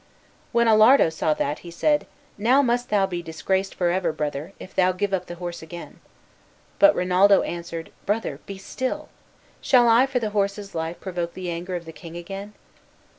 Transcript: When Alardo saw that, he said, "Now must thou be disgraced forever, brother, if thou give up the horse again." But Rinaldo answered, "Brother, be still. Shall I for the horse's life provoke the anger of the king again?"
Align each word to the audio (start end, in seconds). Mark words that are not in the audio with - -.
When 0.51 0.65
Alardo 0.67 1.11
saw 1.13 1.35
that, 1.35 1.59
he 1.59 1.69
said, 1.69 2.07
"Now 2.35 2.63
must 2.63 2.89
thou 2.89 3.05
be 3.05 3.21
disgraced 3.21 3.75
forever, 3.75 4.11
brother, 4.11 4.51
if 4.59 4.73
thou 4.73 4.93
give 4.93 5.13
up 5.13 5.27
the 5.27 5.35
horse 5.35 5.61
again." 5.61 5.99
But 6.79 6.95
Rinaldo 6.95 7.43
answered, 7.43 7.91
"Brother, 8.07 8.39
be 8.47 8.57
still. 8.57 9.09
Shall 9.61 9.87
I 9.87 10.07
for 10.07 10.17
the 10.17 10.31
horse's 10.31 10.73
life 10.73 10.99
provoke 10.99 11.35
the 11.35 11.51
anger 11.51 11.75
of 11.75 11.85
the 11.85 11.93
king 11.93 12.17
again?" 12.17 12.55